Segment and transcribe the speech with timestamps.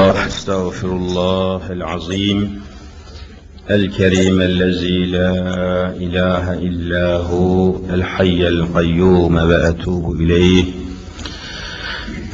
[0.00, 2.62] الله أستغفر الله العظيم
[3.70, 5.34] الكريم الذي لا
[5.96, 10.64] إله إلا هو الحي القيوم وأتوب إليه.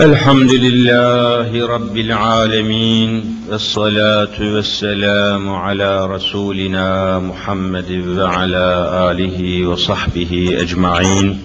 [0.01, 8.67] الحمد لله رب العالمين والصلاة والسلام على رسولنا محمد وعلى
[9.11, 11.39] آله وصحبه أجمعين.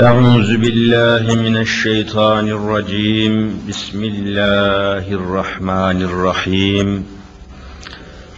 [0.00, 3.60] أعوذ بالله من الشيطان الرجيم.
[3.68, 7.04] بسم الله الرحمن الرحيم.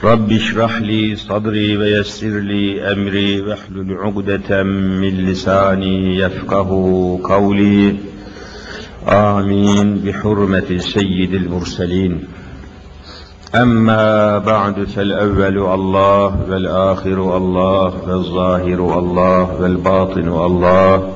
[0.04, 6.70] رب اشرح لي صدري ويسر لي أمري واحلل عقدة من لساني يفقه
[7.24, 7.96] قولي.
[9.08, 10.00] آمين.
[10.04, 12.24] بحرمة سيد المرسلين.
[13.54, 21.15] أما بعد فالأول الله والآخر الله والظاهر الله والباطن الله.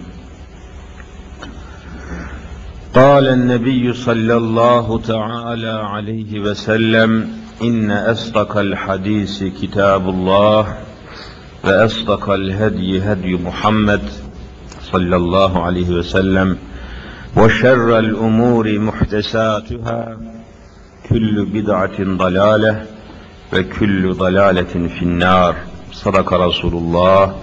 [2.95, 7.29] قال النبي صلى الله تعالى عليه وسلم
[7.61, 10.77] إن أصدق الحديث كتاب الله
[11.63, 14.01] وأصدق الهدي هدي محمد
[14.91, 16.57] صلى الله عليه وسلم
[17.37, 20.17] وشر الأمور محدثاتها
[21.09, 22.85] كل بدعة ضلالة
[23.53, 25.55] وكل ضلالة في النار.
[25.91, 27.35] صدق رسول الله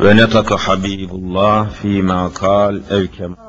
[0.00, 3.45] ونطق حبيب الله فيما قال أو كما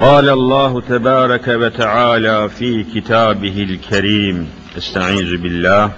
[0.00, 4.48] قال الله تبارك وتعالى في كتابه الكريم
[4.78, 5.90] استعيذ بالله.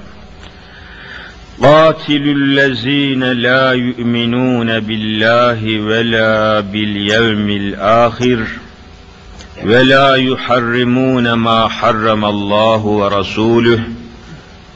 [1.63, 8.47] قاتلوا الذين لا يؤمنون بالله ولا باليوم الآخر
[9.65, 13.83] ولا يحرمون ما حرم الله ورسوله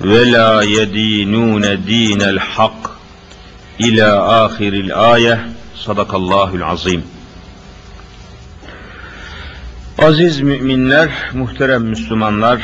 [0.00, 2.91] ولا يدينون دين الحق.
[3.81, 4.06] إلى
[4.44, 5.50] آخر الآية.
[5.76, 7.16] صدق الله العظيم.
[9.98, 12.60] Aziz müminler, muhterem Müslümanlar,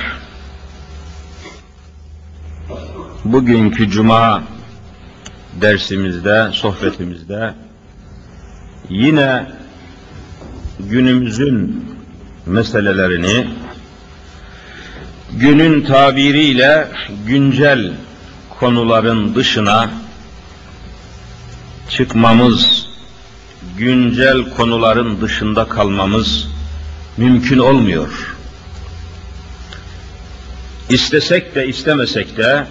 [3.24, 4.42] bugünkü cuma
[5.60, 7.54] dersimizde, sohbetimizde
[8.88, 9.46] yine
[10.80, 11.84] günümüzün
[12.46, 13.48] meselelerini
[15.32, 16.88] günün tabiriyle
[17.26, 17.92] güncel
[18.60, 19.90] konuların dışına
[21.88, 22.86] çıkmamız,
[23.78, 26.51] güncel konuların dışında kalmamız
[27.16, 28.36] mümkün olmuyor.
[30.88, 32.66] İstesek de istemesek de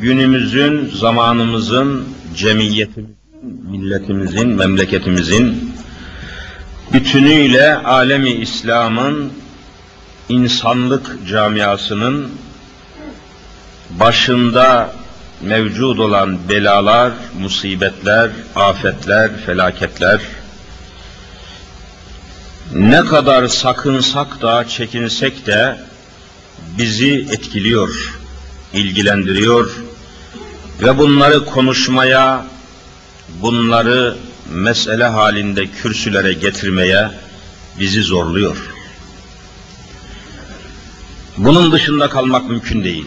[0.00, 3.16] günümüzün, zamanımızın, cemiyetimizin,
[3.70, 5.74] milletimizin, memleketimizin
[6.92, 9.32] bütünüyle alemi İslam'ın
[10.28, 12.32] insanlık camiasının
[13.90, 14.92] başında
[15.42, 20.20] mevcud olan belalar, musibetler, afetler, felaketler,
[22.72, 25.78] ne kadar sakınsak da, çekinsek de
[26.78, 28.20] bizi etkiliyor,
[28.72, 29.70] ilgilendiriyor
[30.82, 32.46] ve bunları konuşmaya,
[33.28, 34.16] bunları
[34.52, 37.10] mesele halinde kürsülere getirmeye
[37.78, 38.56] bizi zorluyor.
[41.36, 43.06] Bunun dışında kalmak mümkün değil.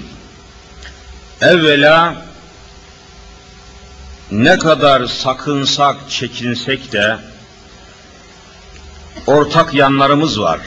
[1.41, 2.16] Evvela
[4.31, 7.18] ne kadar sakınsak, çekinsek de
[9.28, 10.60] ortak yanlarımız var.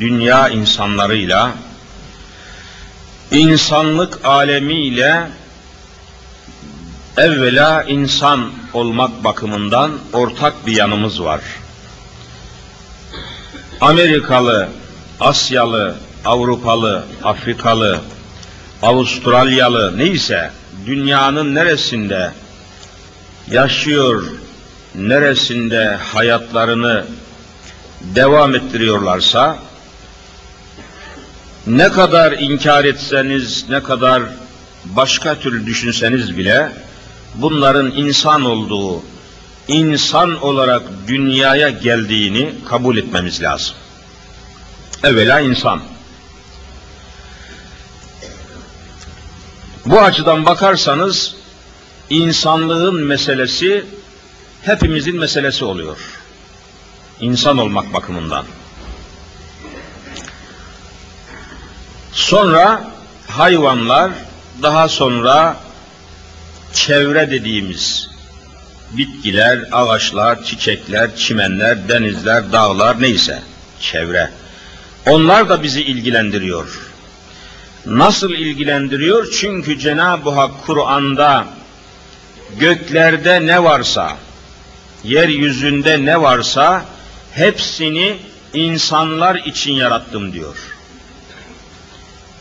[0.00, 1.52] Dünya insanlarıyla,
[3.30, 5.28] insanlık alemiyle
[7.16, 11.40] evvela insan olmak bakımından ortak bir yanımız var.
[13.80, 14.68] Amerikalı,
[15.20, 18.00] Asyalı, Avrupalı, Afrikalı,
[18.82, 20.50] Avustralyalı neyse
[20.86, 22.32] dünyanın neresinde
[23.50, 24.24] yaşıyor,
[24.94, 27.04] neresinde hayatlarını
[28.02, 29.58] devam ettiriyorlarsa
[31.66, 34.22] ne kadar inkar etseniz, ne kadar
[34.84, 36.72] başka türlü düşünseniz bile
[37.34, 39.02] bunların insan olduğu,
[39.68, 43.74] insan olarak dünyaya geldiğini kabul etmemiz lazım.
[45.04, 45.82] Evvela insan.
[49.86, 51.34] Bu açıdan bakarsanız
[52.10, 53.84] insanlığın meselesi
[54.62, 56.21] hepimizin meselesi oluyor.
[57.20, 58.44] İnsan olmak bakımından.
[62.12, 62.90] Sonra
[63.28, 64.12] hayvanlar
[64.62, 65.56] daha sonra
[66.72, 68.10] çevre dediğimiz
[68.90, 73.42] bitkiler, ağaçlar, çiçekler, çimenler, denizler, dağlar neyse
[73.80, 74.30] çevre.
[75.06, 76.90] Onlar da bizi ilgilendiriyor.
[77.86, 79.30] Nasıl ilgilendiriyor?
[79.40, 81.46] Çünkü Cenab-ı Hak Kur'an'da
[82.58, 84.16] göklerde ne varsa,
[85.04, 86.84] yeryüzünde ne varsa
[87.34, 88.16] hepsini
[88.54, 90.56] insanlar için yarattım diyor.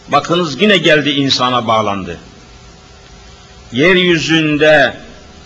[0.08, 2.18] Bakınız yine geldi insana bağlandı.
[3.72, 4.98] Yeryüzünde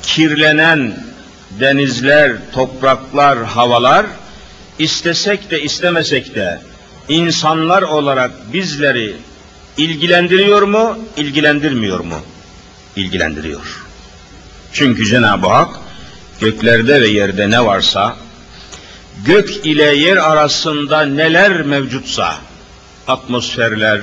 [0.03, 0.97] kirlenen
[1.59, 4.05] denizler, topraklar, havalar
[4.79, 6.61] istesek de istemesek de
[7.09, 9.15] insanlar olarak bizleri
[9.77, 12.21] ilgilendiriyor mu, ilgilendirmiyor mu?
[12.95, 13.85] İlgilendiriyor.
[14.73, 15.75] Çünkü Cenab-ı Hak
[16.41, 18.17] göklerde ve yerde ne varsa
[19.23, 22.35] gök ile yer arasında neler mevcutsa
[23.07, 24.01] atmosferler,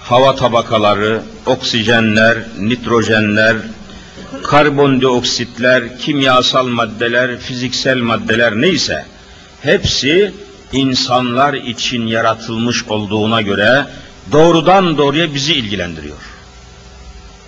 [0.00, 3.56] hava tabakaları, oksijenler, nitrojenler,
[4.42, 9.06] karbondioksitler, kimyasal maddeler, fiziksel maddeler neyse
[9.62, 10.34] hepsi
[10.72, 13.86] insanlar için yaratılmış olduğuna göre
[14.32, 16.16] doğrudan doğruya bizi ilgilendiriyor.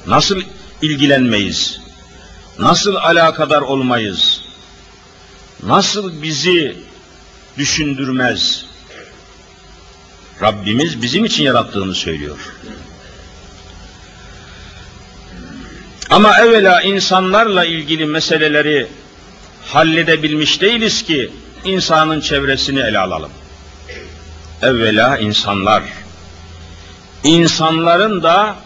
[0.06, 0.42] Nasıl
[0.82, 1.80] ilgilenmeyiz?
[2.58, 4.45] Nasıl alakadar olmayız?
[5.62, 6.76] Nasıl bizi
[7.58, 8.66] düşündürmez?
[10.42, 12.38] Rabbimiz bizim için yarattığını söylüyor.
[16.10, 18.86] Ama evvela insanlarla ilgili meseleleri
[19.66, 21.30] halledebilmiş değiliz ki
[21.64, 23.30] insanın çevresini ele alalım.
[24.62, 25.82] Evvela insanlar.
[27.24, 28.56] İnsanların da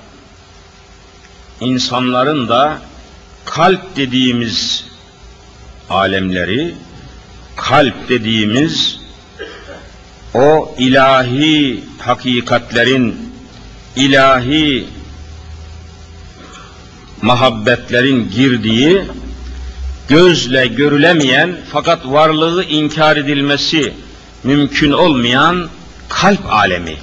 [1.61, 2.79] insanların da
[3.45, 4.90] kalp dediğimiz
[5.91, 6.75] alemleri,
[7.57, 9.01] kalp dediğimiz
[10.35, 13.33] o ilahi hakikatlerin,
[13.97, 14.87] ilahi
[17.23, 19.05] muhabbetlerin girdiği,
[20.09, 23.95] gözle görülemeyen fakat varlığı inkar edilmesi
[24.45, 25.69] mümkün olmayan
[26.09, 26.97] kalp alemi.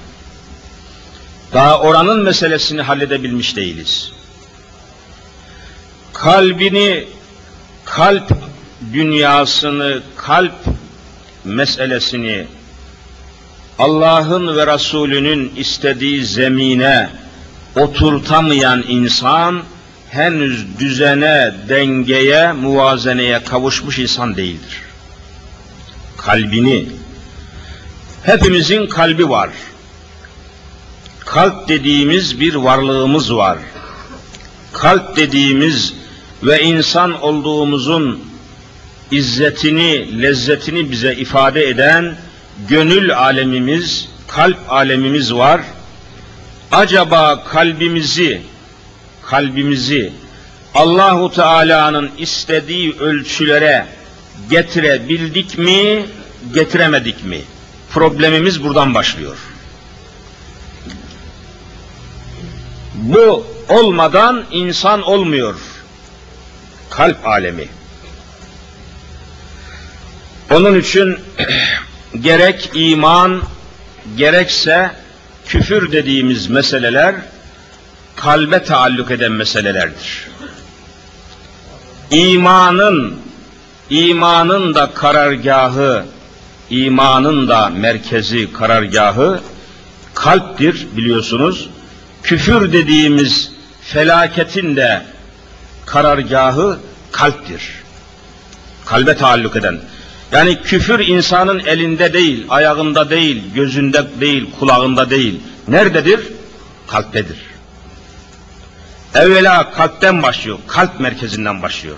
[1.54, 4.12] Daha oranın meselesini halledebilmiş değiliz.
[6.14, 7.08] Kalbini,
[7.86, 8.47] kalp
[8.94, 10.56] dünyasını, kalp
[11.44, 12.48] meselesini
[13.80, 17.10] Allah'ın ve Resulünün istediği zemine
[17.76, 19.64] oturtamayan insan
[20.10, 24.82] henüz düzene, dengeye, muvazeneye kavuşmuş insan değildir.
[26.18, 26.90] Kalbini,
[28.24, 29.50] hepimizin kalbi var.
[31.20, 33.58] Kalp dediğimiz bir varlığımız var.
[34.74, 35.94] Kalp dediğimiz
[36.44, 38.24] ve insan olduğumuzun
[39.12, 42.16] izzetini, lezzetini bize ifade eden
[42.70, 45.62] gönül alemimiz, kalp alemimiz var.
[46.72, 48.42] Acaba kalbimizi
[49.26, 50.14] kalbimizi
[50.76, 53.88] Allahu Teala'nın istediği ölçülere
[54.50, 56.06] getirebildik mi,
[56.54, 57.42] getiremedik mi?
[57.90, 59.38] Problemimiz buradan başlıyor.
[62.96, 65.56] Bu olmadan insan olmuyor.
[66.90, 67.68] Kalp alemi.
[70.52, 71.20] Onun için
[72.22, 73.42] gerek iman,
[74.18, 74.92] gerekse
[75.46, 77.16] küfür dediğimiz meseleler
[78.16, 80.28] kalbe taalluk eden meselelerdir.
[82.12, 83.20] İmanın,
[83.90, 86.06] imanın da karargahı,
[86.70, 89.42] imanın da merkezi, karargahı
[90.14, 91.70] kalptir biliyorsunuz.
[92.24, 93.52] Küfür dediğimiz
[93.82, 95.02] felaketin de
[95.86, 96.80] karargahı
[97.12, 97.62] kalptir.
[98.86, 99.80] Kalbe taalluk eden.
[100.32, 105.40] Yani küfür insanın elinde değil, ayağında değil, gözünde değil, kulağında değil.
[105.68, 106.20] Nerededir?
[106.88, 107.38] Kalptedir.
[109.16, 111.98] Evvela kalpten başlıyor, kalp merkezinden başlıyor.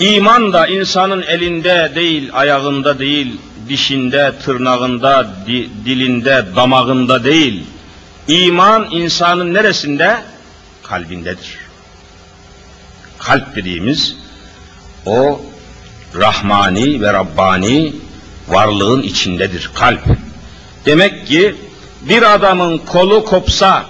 [0.00, 7.64] İman da insanın elinde değil, ayağında değil, dişinde, tırnağında, di, dilinde, damağında değil.
[8.28, 10.22] İman insanın neresinde?
[10.82, 11.58] Kalbindedir.
[13.18, 14.16] Kalp dediğimiz
[15.06, 15.40] o
[16.14, 17.94] Rahmani ve Rabbani
[18.48, 20.00] varlığın içindedir kalp.
[20.86, 21.56] Demek ki
[22.02, 23.86] bir adamın kolu kopsa,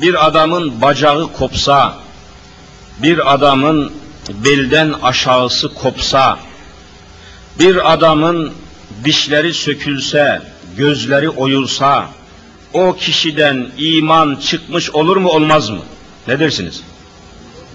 [0.00, 1.94] bir adamın bacağı kopsa,
[3.02, 3.92] bir adamın
[4.44, 6.38] belden aşağısı kopsa,
[7.58, 8.52] bir adamın
[9.04, 10.42] dişleri sökülse,
[10.76, 12.08] gözleri oyulsa,
[12.72, 15.80] o kişiden iman çıkmış olur mu olmaz mı?
[16.28, 16.82] Ne dersiniz?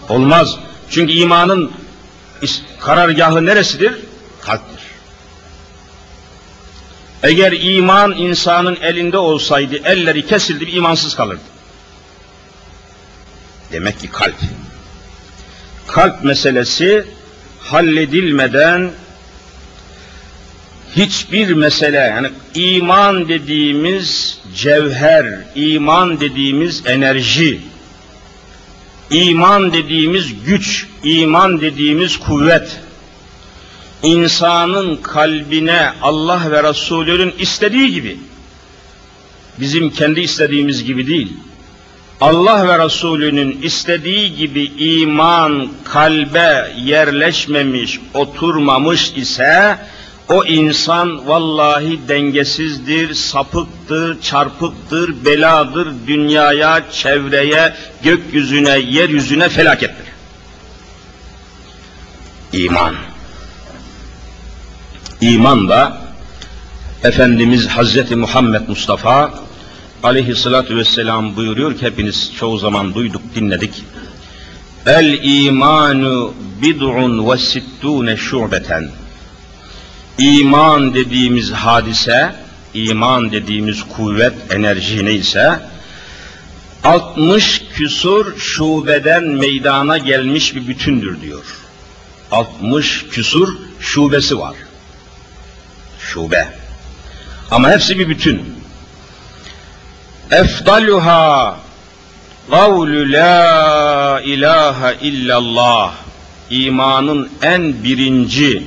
[0.10, 0.58] Olmaz.
[0.90, 1.72] Çünkü imanın
[2.80, 3.94] karargahı neresidir?
[4.42, 4.80] Kalptir.
[7.24, 11.42] Eğer iman insanın elinde olsaydı, elleri kesildi, bir imansız kalırdı.
[13.72, 14.36] Demek ki kalp.
[15.88, 17.06] Kalp meselesi
[17.60, 18.92] halledilmeden
[20.96, 27.62] hiçbir mesele yani iman dediğimiz cevher, iman dediğimiz enerji,
[29.12, 32.80] iman dediğimiz güç, iman dediğimiz kuvvet,
[34.04, 38.18] insanın kalbine Allah ve Resulü'nün istediği gibi,
[39.60, 41.34] bizim kendi istediğimiz gibi değil,
[42.22, 49.78] Allah ve Resulü'nün istediği gibi iman kalbe yerleşmemiş, oturmamış ise,
[50.30, 60.06] o insan vallahi dengesizdir, sapıktır, çarpıktır, beladır, dünyaya, çevreye, gökyüzüne, yeryüzüne felakettir.
[62.54, 62.96] İman.
[65.22, 66.02] İman da
[67.04, 69.34] Efendimiz Hazreti Muhammed Mustafa
[70.04, 73.84] aleyhissalatü vesselam buyuruyor ki hepiniz çoğu zaman duyduk, dinledik.
[74.86, 78.90] El imanu bid'un ve sittune şubeten.
[80.18, 82.36] İman dediğimiz hadise,
[82.74, 85.60] iman dediğimiz kuvvet, enerji neyse,
[86.84, 91.46] 60 küsur şubeden meydana gelmiş bir bütündür diyor.
[92.32, 94.56] 60 küsur şubesi var.
[96.00, 96.48] Şube.
[97.52, 98.42] Ama hepsi bir bütün.
[100.32, 101.60] Efdaluha
[102.50, 105.94] kavlu la ilahe illallah.
[106.50, 108.64] İmanın en birinci,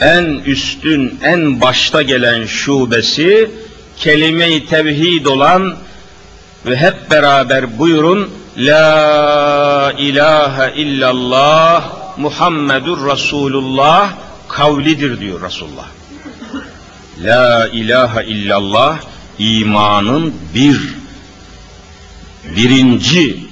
[0.00, 3.50] en üstün, en başta gelen şubesi
[3.96, 5.76] kelime-i tevhid olan
[6.66, 14.12] ve hep beraber buyurun La ilahe illallah Muhammedur Resulullah
[14.48, 15.86] kavlidir diyor Resulullah.
[17.22, 19.00] La ilahe illallah
[19.38, 20.94] imanın bir
[22.56, 23.46] birinci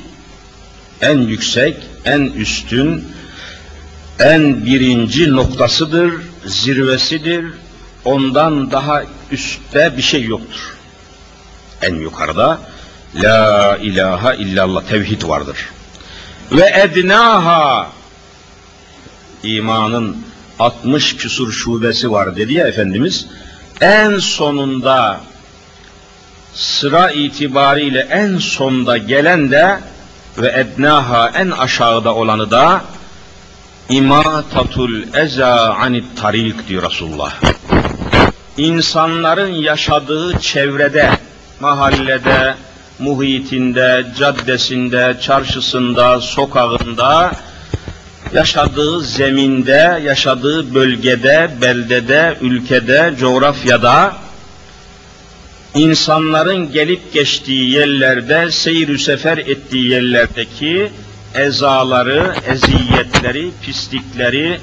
[1.01, 3.05] en yüksek, en üstün,
[4.19, 6.13] en birinci noktasıdır,
[6.47, 7.45] zirvesidir.
[8.05, 10.77] Ondan daha üstte bir şey yoktur.
[11.83, 12.61] En yukarıda
[13.15, 15.57] La ilahe illallah tevhid vardır.
[16.53, 17.89] Ve ednaha
[19.43, 20.17] imanın
[20.59, 23.27] 60 küsur şubesi var dedi ya Efendimiz.
[23.81, 25.21] En sonunda
[26.55, 29.79] sıra itibariyle en sonda gelen de
[30.39, 32.85] ve ednaha en aşağıda olanı da
[33.88, 37.35] imatatul eza anit tarik diyor Resulullah.
[38.57, 41.11] İnsanların yaşadığı çevrede,
[41.61, 42.55] mahallede,
[42.99, 47.33] muhitinde, caddesinde, çarşısında, sokağında,
[48.35, 54.17] yaşadığı zeminde, yaşadığı bölgede, beldede, ülkede, coğrafyada,
[55.75, 60.91] insanların gelip geçtiği yerlerde, seyir sefer ettiği yerlerdeki
[61.35, 64.61] ezaları, eziyetleri, pislikleri,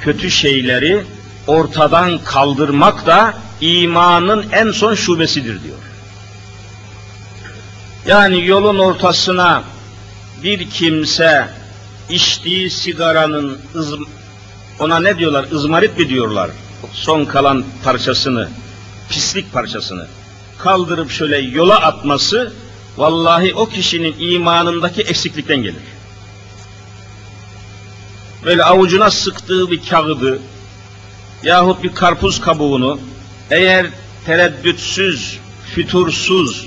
[0.00, 1.04] kötü şeyleri
[1.46, 5.78] ortadan kaldırmak da imanın en son şubesidir diyor.
[8.06, 9.62] Yani yolun ortasına
[10.42, 11.48] bir kimse
[12.10, 13.58] içtiği sigaranın
[14.78, 15.46] ona ne diyorlar?
[15.52, 16.50] ızmarit mi diyorlar?
[16.92, 18.48] Son kalan parçasını,
[19.08, 20.06] pislik parçasını
[20.62, 22.52] kaldırıp şöyle yola atması
[22.96, 25.82] vallahi o kişinin imanındaki eksiklikten gelir.
[28.44, 30.38] Böyle avucuna sıktığı bir kağıdı
[31.42, 33.00] yahut bir karpuz kabuğunu
[33.50, 33.86] eğer
[34.26, 35.38] tereddütsüz,
[35.74, 36.66] fütursuz,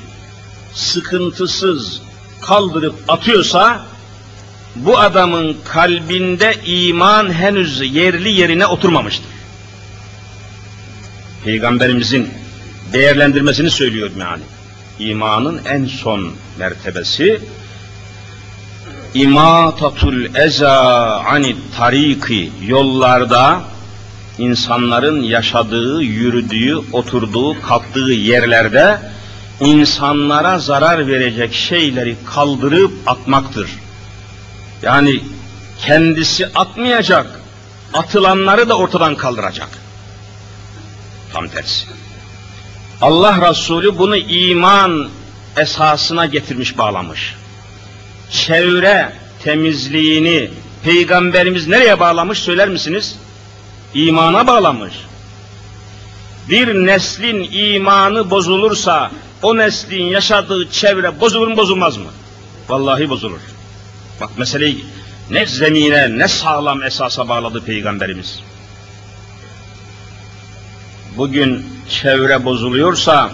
[0.73, 2.01] sıkıntısız
[2.41, 3.85] kaldırıp atıyorsa
[4.75, 9.29] bu adamın kalbinde iman henüz yerli yerine oturmamıştır.
[11.43, 12.29] Peygamberimizin
[12.93, 14.41] değerlendirmesini söylüyor meali.
[14.99, 17.41] İmanın en son mertebesi
[19.13, 20.73] imatatul eza
[21.25, 23.61] anit tariki yollarda
[24.37, 28.99] insanların yaşadığı, yürüdüğü, oturduğu, kalktığı yerlerde
[29.59, 33.69] insanlara zarar verecek şeyleri kaldırıp atmaktır.
[34.81, 35.23] Yani
[35.79, 37.39] kendisi atmayacak,
[37.93, 39.69] atılanları da ortadan kaldıracak.
[41.33, 42.04] Tam tersi.
[43.01, 45.09] Allah Resulü bunu iman
[45.57, 47.35] esasına getirmiş bağlamış.
[48.31, 50.49] Çevre temizliğini
[50.83, 53.15] Peygamberimiz nereye bağlamış söyler misiniz?
[53.93, 54.93] İmana bağlamış.
[56.49, 59.11] Bir neslin imanı bozulursa
[59.41, 62.09] o neslin yaşadığı çevre bozulur mu bozulmaz mı?
[62.69, 63.39] Vallahi bozulur.
[64.21, 64.85] Bak meseleyi
[65.29, 68.39] ne zemine ne sağlam esasa bağladı Peygamberimiz.
[71.17, 73.31] Bugün çevre bozuluyorsa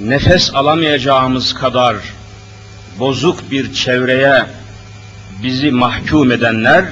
[0.00, 1.96] nefes alamayacağımız kadar
[2.98, 4.46] bozuk bir çevreye
[5.42, 6.84] bizi mahkum edenler,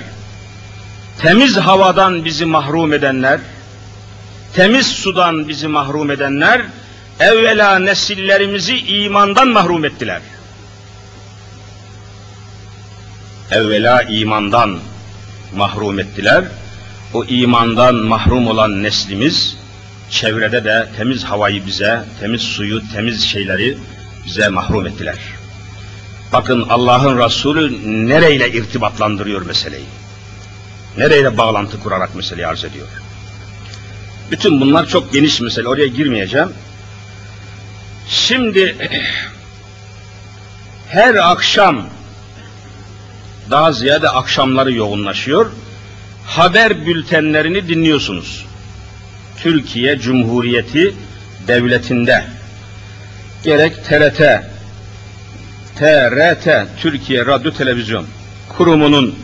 [1.19, 3.41] temiz havadan bizi mahrum edenler,
[4.55, 6.63] temiz sudan bizi mahrum edenler,
[7.21, 10.21] evvela nesillerimizi imandan mahrum ettiler.
[13.51, 14.79] Evvela imandan
[15.57, 16.45] mahrum ettiler.
[17.15, 19.57] O imandan mahrum olan neslimiz,
[20.11, 23.79] çevrede de temiz havayı bize, temiz suyu, temiz şeyleri
[24.27, 25.19] bize mahrum ettiler.
[26.33, 27.73] Bakın Allah'ın Resulü
[28.09, 29.87] nereyle irtibatlandırıyor meseleyi?
[30.99, 32.87] Nereyle bağlantı kurarak meseleyi arz ediyor?
[34.31, 36.49] Bütün bunlar çok geniş mesele, oraya girmeyeceğim.
[38.09, 38.77] Şimdi
[40.89, 41.87] her akşam
[43.51, 45.51] daha ziyade akşamları yoğunlaşıyor.
[46.27, 48.47] Haber bültenlerini dinliyorsunuz.
[49.43, 50.95] Türkiye Cumhuriyeti
[51.49, 52.25] devletinde
[53.45, 54.21] gerek TRT,
[55.79, 56.49] TRT,
[56.81, 58.07] Türkiye Radyo Televizyon
[58.49, 59.15] kurumunun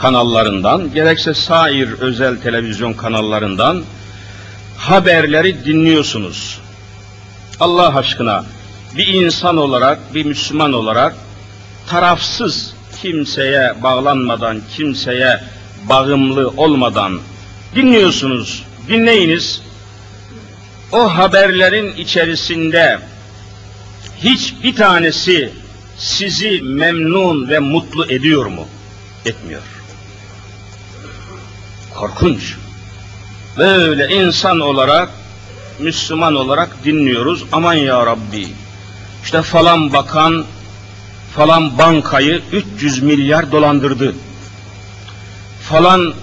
[0.00, 3.82] kanallarından, gerekse sair özel televizyon kanallarından
[4.78, 6.58] haberleri dinliyorsunuz.
[7.60, 8.44] Allah aşkına
[8.96, 11.14] bir insan olarak, bir Müslüman olarak
[11.86, 15.40] tarafsız kimseye bağlanmadan, kimseye
[15.88, 17.20] bağımlı olmadan
[17.74, 18.62] dinliyorsunuz.
[18.88, 19.62] Dinleyiniz.
[20.92, 22.98] O haberlerin içerisinde
[24.18, 25.52] hiçbir tanesi
[25.96, 28.66] sizi memnun ve mutlu ediyor mu?
[29.26, 29.62] Etmiyor.
[31.94, 32.56] Korkunç.
[33.58, 35.08] Böyle insan olarak,
[35.78, 37.44] Müslüman olarak dinliyoruz.
[37.52, 38.48] Aman ya Rabbi.
[39.24, 40.44] İşte falan bakan
[41.34, 44.14] falan bankayı 300 milyar dolandırdı.
[45.68, 46.14] Falan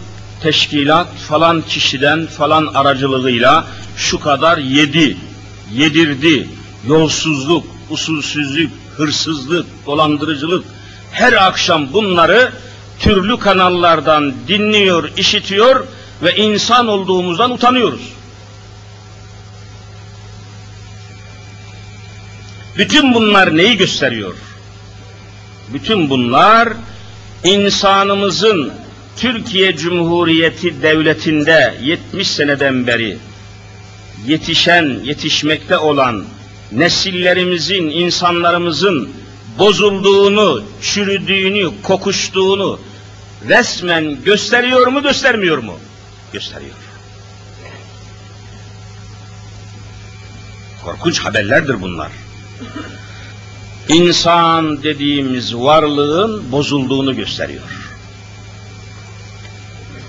[0.41, 3.67] teşkilat falan kişiden falan aracılığıyla
[3.98, 5.17] şu kadar yedi,
[5.74, 6.48] yedirdi.
[6.88, 10.65] Yolsuzluk, usulsüzlük, hırsızlık, dolandırıcılık
[11.11, 12.51] her akşam bunları
[13.00, 15.87] türlü kanallardan dinliyor, işitiyor
[16.24, 18.13] ve insan olduğumuzdan utanıyoruz.
[22.77, 24.33] Bütün bunlar neyi gösteriyor?
[25.74, 26.70] Bütün bunlar
[27.44, 28.74] insanımızın
[29.17, 33.17] Türkiye Cumhuriyeti Devleti'nde 70 seneden beri
[34.27, 36.25] yetişen, yetişmekte olan
[36.72, 39.09] nesillerimizin, insanlarımızın
[39.59, 42.79] bozulduğunu, çürüdüğünü, kokuştuğunu
[43.48, 45.77] resmen gösteriyor mu, göstermiyor mu?
[46.33, 46.75] Gösteriyor.
[50.85, 52.11] Korkunç haberlerdir bunlar.
[53.89, 57.88] İnsan dediğimiz varlığın bozulduğunu gösteriyor.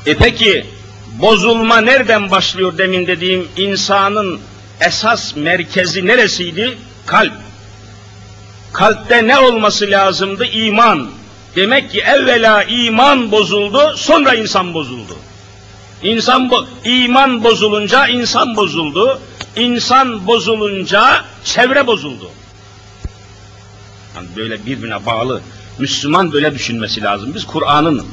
[0.06, 0.66] E peki
[1.18, 4.40] bozulma nereden başlıyor demin dediğim insanın
[4.80, 6.78] esas merkezi neresiydi?
[7.06, 7.32] Kalp.
[8.72, 10.44] Kalpte ne olması lazımdı?
[10.44, 11.10] İman.
[11.56, 15.16] Demek ki evvela iman bozuldu, sonra insan bozuldu.
[16.02, 19.20] İnsan bo iman bozulunca insan bozuldu.
[19.56, 22.30] İnsan bozulunca çevre bozuldu.
[24.16, 25.42] Yani böyle birbirine bağlı.
[25.78, 27.34] Müslüman böyle düşünmesi lazım.
[27.34, 28.06] Biz Kur'an'ın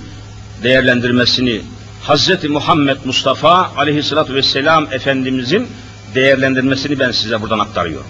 [0.64, 1.62] değerlendirmesini
[2.08, 2.44] Hz.
[2.50, 5.68] Muhammed Mustafa aleyhissalatü vesselam Efendimizin
[6.16, 8.08] değerlendirmesini ben size buradan aktarıyorum.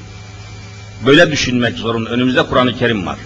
[1.05, 2.09] Böyle düşünmek zorunda.
[2.09, 3.17] Önümüzde Kur'an-ı Kerim var.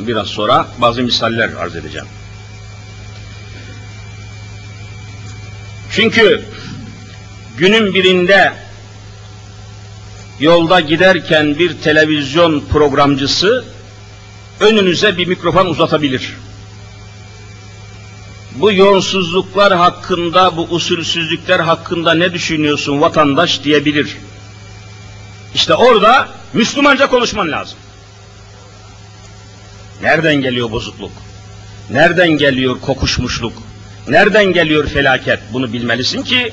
[0.00, 2.06] Biraz sonra bazı misaller arz edeceğim.
[5.92, 6.44] Çünkü
[7.58, 8.52] günün birinde
[10.40, 13.64] yolda giderken bir televizyon programcısı
[14.60, 16.34] önünüze bir mikrofon uzatabilir.
[18.54, 24.16] Bu yolsuzluklar hakkında, bu usulsüzlükler hakkında ne düşünüyorsun vatandaş diyebilir.
[25.54, 27.78] İşte orada Müslümanca konuşman lazım.
[30.02, 31.12] Nereden geliyor bozukluk?
[31.90, 33.52] Nereden geliyor kokuşmuşluk?
[34.08, 35.40] Nereden geliyor felaket?
[35.52, 36.52] Bunu bilmelisin ki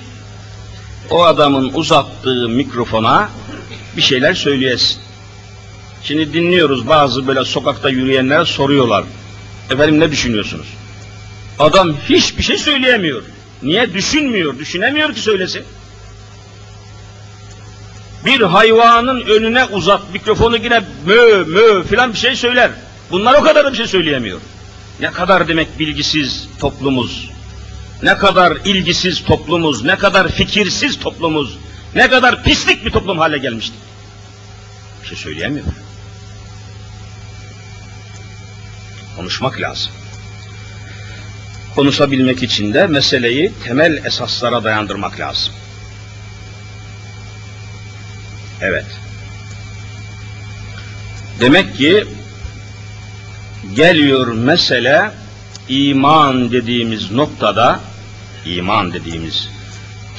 [1.09, 3.29] o adamın uzattığı mikrofona
[3.97, 5.01] bir şeyler söyleyesin.
[6.03, 9.03] Şimdi dinliyoruz bazı böyle sokakta yürüyenlere soruyorlar.
[9.69, 10.67] Efendim ne düşünüyorsunuz?
[11.59, 13.23] Adam hiçbir şey söyleyemiyor.
[13.63, 13.93] Niye?
[13.93, 15.63] Düşünmüyor, düşünemiyor ki söylesin.
[18.25, 22.71] Bir hayvanın önüne uzat mikrofonu yine mö mö filan bir şey söyler.
[23.11, 24.39] Bunlar o kadar da bir şey söyleyemiyor.
[24.99, 27.29] Ne kadar demek bilgisiz toplumuz,
[28.03, 31.57] ne kadar ilgisiz toplumuz, ne kadar fikirsiz toplumuz,
[31.95, 33.79] ne kadar pislik bir toplum hale gelmiştik.
[35.03, 35.65] Bir şey söyleyemiyor.
[39.15, 39.91] Konuşmak lazım.
[41.75, 45.53] Konuşabilmek için de meseleyi temel esaslara dayandırmak lazım.
[48.62, 48.86] Evet.
[51.39, 52.05] Demek ki
[53.75, 55.12] geliyor mesele
[55.69, 57.79] iman dediğimiz noktada
[58.45, 59.49] iman dediğimiz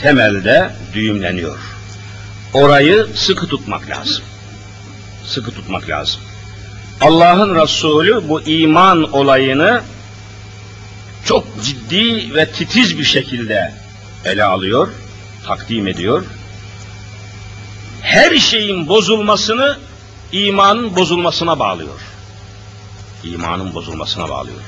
[0.03, 1.59] temelde düğümleniyor.
[2.55, 4.25] Orayı sıkı tutmak lazım.
[5.25, 6.21] Sıkı tutmak lazım.
[7.01, 9.81] Allah'ın Resulü bu iman olayını
[11.25, 13.75] çok ciddi ve titiz bir şekilde
[14.25, 14.89] ele alıyor,
[15.47, 16.25] takdim ediyor.
[18.03, 19.79] Her şeyin bozulmasını
[20.33, 22.01] imanın bozulmasına bağlıyor.
[23.25, 24.61] İmanın bozulmasına bağlıyor.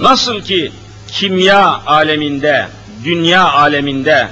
[0.00, 0.72] Nasıl ki
[1.08, 2.68] kimya aleminde,
[3.04, 4.28] dünya aleminde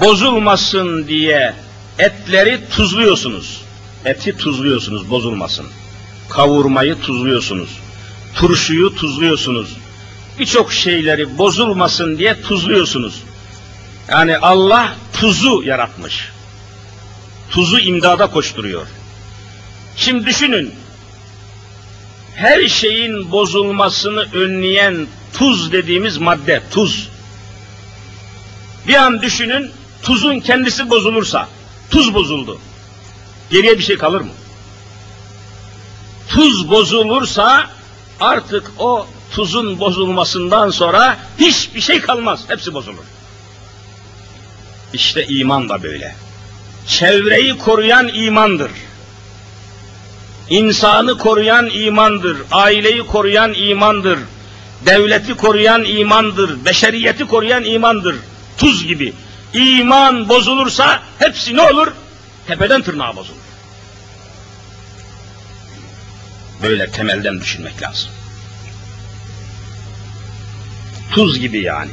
[0.00, 1.54] bozulmasın diye
[1.98, 3.60] etleri tuzluyorsunuz.
[4.04, 5.66] Eti tuzluyorsunuz bozulmasın.
[6.28, 7.70] Kavurmayı tuzluyorsunuz.
[8.34, 9.76] Turşuyu tuzluyorsunuz.
[10.40, 13.22] Birçok şeyleri bozulmasın diye tuzluyorsunuz.
[14.08, 16.28] Yani Allah tuzu yaratmış.
[17.50, 18.86] Tuzu imdada koşturuyor.
[19.96, 20.74] Şimdi düşünün.
[22.34, 27.08] Her şeyin bozulmasını önleyen tuz dediğimiz madde, tuz.
[28.88, 29.70] Bir an düşünün,
[30.02, 31.48] tuzun kendisi bozulursa,
[31.90, 32.60] tuz bozuldu.
[33.50, 34.32] Geriye bir şey kalır mı?
[36.28, 37.70] Tuz bozulursa
[38.20, 42.44] artık o tuzun bozulmasından sonra hiçbir şey kalmaz.
[42.48, 43.04] Hepsi bozulur.
[44.92, 46.14] İşte iman da böyle.
[46.86, 48.70] Çevreyi koruyan imandır.
[50.50, 52.36] İnsanı koruyan imandır.
[52.50, 54.18] Aileyi koruyan imandır.
[54.86, 56.64] Devleti koruyan imandır.
[56.64, 58.16] Beşeriyeti koruyan imandır.
[58.58, 59.12] Tuz gibi.
[59.54, 61.92] İman bozulursa hepsi ne olur?
[62.46, 63.40] Tepeden tırnağa bozulur.
[66.62, 68.10] Böyle temelden düşünmek lazım.
[71.10, 71.90] Tuz gibi yani.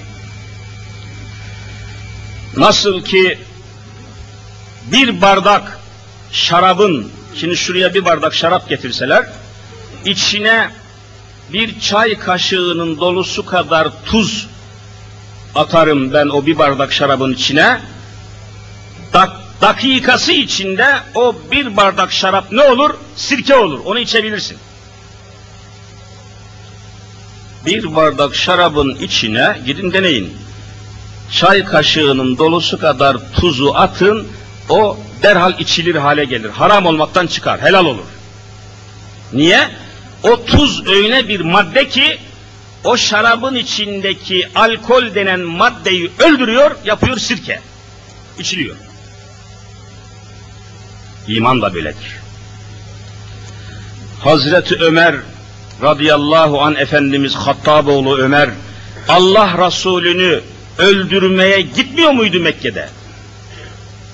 [2.58, 3.40] Nasıl ki
[4.92, 5.80] bir bardak
[6.32, 9.26] şarabın, şimdi şuraya bir bardak şarap getirseler,
[10.06, 10.70] içine
[11.54, 14.48] bir çay kaşığının dolusu kadar tuz
[15.56, 17.82] atarım ben o bir bardak şarabın içine.
[19.14, 22.96] Dak, dakikası içinde o bir bardak şarap ne olur?
[23.16, 23.80] Sirke olur.
[23.86, 24.58] Onu içebilirsin.
[27.68, 30.38] Bir bardak şarabın içine gidin deneyin.
[31.32, 34.28] Çay kaşığının dolusu kadar tuzu atın,
[34.70, 36.50] o derhal içilir hale gelir.
[36.50, 38.06] Haram olmaktan çıkar, helal olur.
[39.34, 39.70] Niye?
[40.24, 42.18] O tuz öyle bir madde ki
[42.84, 47.60] o şarabın içindeki alkol denen maddeyi öldürüyor, yapıyor sirke.
[48.40, 48.76] İçiliyor.
[51.28, 52.18] İman da böyledir.
[54.20, 55.16] Hazreti Ömer
[55.82, 58.50] radıyallahu an Efendimiz Hattaboğlu Ömer
[59.08, 60.42] Allah Resulü'nü
[60.78, 62.90] öldürmeye gitmiyor muydu Mekke'de?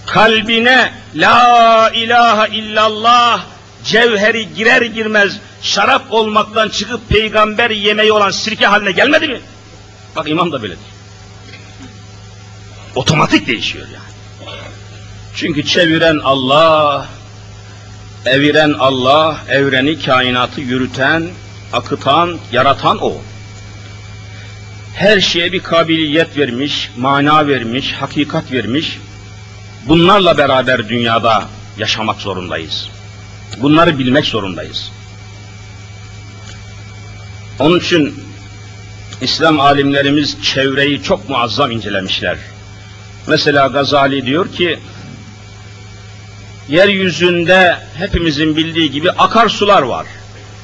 [0.06, 3.46] Kalbine la ilahe illallah
[3.84, 9.42] cevheri girer girmez şarap olmaktan çıkıp peygamber yemeği olan sirke haline gelmedi mi?
[10.16, 10.94] Bak imam da böyledir.
[12.96, 14.04] Otomatik değişiyor yani.
[15.36, 17.08] Çünkü çeviren Allah,
[18.26, 21.30] eviren Allah, evreni, kainatı yürüten,
[21.74, 23.14] akıtan, yaratan O.
[24.96, 29.00] Her şeye bir kabiliyet vermiş, mana vermiş, hakikat vermiş.
[29.88, 31.44] Bunlarla beraber dünyada
[31.78, 32.90] yaşamak zorundayız.
[33.58, 34.92] Bunları bilmek zorundayız.
[37.60, 38.24] Onun için
[39.22, 42.38] İslam alimlerimiz çevreyi çok muazzam incelemişler.
[43.28, 44.80] Mesela Gazali diyor ki,
[46.70, 50.06] yeryüzünde hepimizin bildiği gibi akarsular var.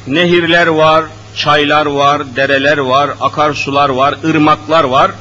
[0.07, 5.11] Nehirler var, çaylar var, dereler var, akarsular var, ırmaklar var.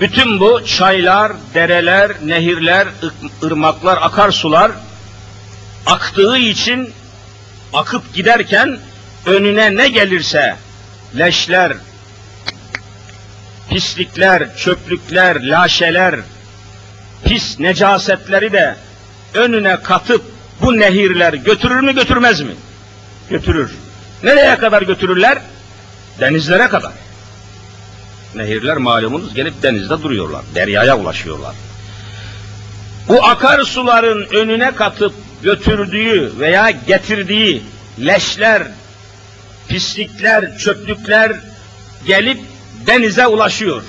[0.00, 2.88] Bütün bu çaylar, dereler, nehirler,
[3.42, 4.72] ırmaklar, akarsular
[5.86, 6.92] aktığı için
[7.72, 8.78] akıp giderken
[9.26, 10.56] önüne ne gelirse
[11.18, 11.72] leşler,
[13.70, 16.20] pislikler, çöplükler, laşeler,
[17.24, 18.76] pis necasetleri de
[19.34, 20.22] önüne katıp
[20.62, 22.54] bu nehirler götürür mü götürmez mi?
[23.32, 23.70] Götürür.
[24.22, 25.38] Nereye kadar götürürler?
[26.20, 26.92] Denizlere kadar.
[28.34, 30.42] Nehirler malumunuz gelip denizde duruyorlar.
[30.54, 31.54] Deryaya ulaşıyorlar.
[33.08, 37.62] Bu akarsuların önüne katıp götürdüğü veya getirdiği
[38.00, 38.62] leşler,
[39.68, 41.32] pislikler, çöplükler
[42.06, 42.40] gelip
[42.86, 43.82] denize ulaşıyor.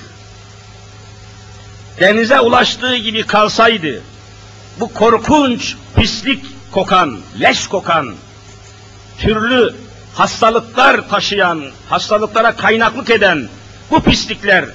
[1.99, 4.01] Denize ulaştığı gibi kalsaydı,
[4.79, 8.13] bu korkunç pislik kokan, leş kokan,
[9.19, 9.75] türlü
[10.15, 13.47] hastalıklar taşıyan, hastalıklara kaynaklık eden
[13.91, 14.65] bu pislikler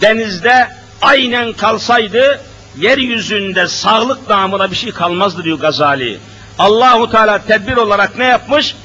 [0.00, 0.68] denizde
[1.02, 2.40] aynen kalsaydı
[2.78, 6.18] yeryüzünde sağlık namına bir şey kalmazdı diyor Gazali.
[6.58, 8.76] Allahu Teala tedbir olarak ne yapmış?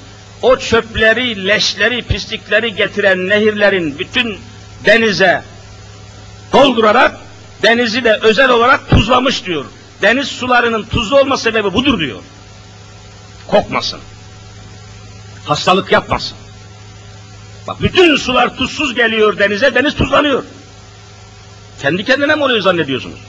[0.42, 4.38] O çöpleri, leşleri, pislikleri getiren nehirlerin bütün
[4.86, 5.44] denize
[6.54, 7.18] doldurarak
[7.64, 9.66] denizi de özel olarak tuzlamış diyor.
[10.02, 12.20] Deniz sularının tuzlu olma sebebi budur diyor.
[13.48, 14.00] Kokmasın.
[15.50, 16.38] Hastalık yapmasın.
[17.68, 20.44] Bak bütün sular tuzsuz geliyor denize, deniz tuzlanıyor.
[21.82, 23.20] Kendi kendine mi oluyor zannediyorsunuz?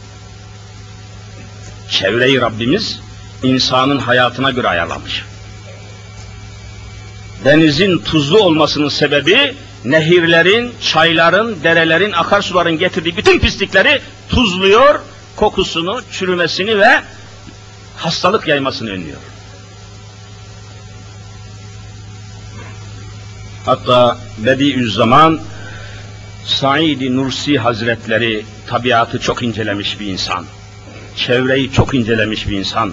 [1.90, 3.00] Çevreyi Rabbimiz
[3.42, 5.24] insanın hayatına göre ayarlamış.
[7.44, 9.54] Denizin tuzlu olmasının sebebi
[9.84, 15.00] nehirlerin, çayların, derelerin, akarsuların getirdiği bütün pislikleri tuzluyor,
[15.36, 17.02] kokusunu, çürümesini ve
[17.96, 19.18] hastalık yaymasını önlüyor.
[23.64, 25.40] Hatta Bediüzzaman
[26.44, 30.44] Said-i Nursi Hazretleri tabiatı çok incelemiş bir insan.
[31.16, 32.92] Çevreyi çok incelemiş bir insan.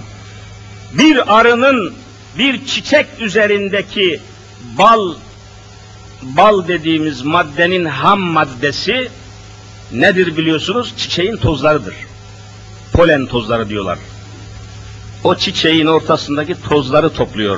[0.94, 1.94] Bir arının
[2.38, 4.22] bir çiçek üzerindeki
[4.78, 5.14] bal
[6.22, 9.10] bal dediğimiz maddenin ham maddesi
[9.92, 10.94] nedir biliyorsunuz?
[10.98, 11.96] Çiçeğin tozlarıdır.
[12.94, 14.00] Polen tozları diyorlar.
[15.24, 17.58] O çiçeğin ortasındaki tozları topluyor.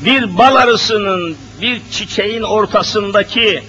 [0.00, 3.62] Bir bal arısının bir çiçeğin ortasındaki